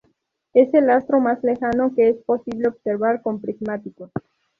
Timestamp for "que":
1.93-2.09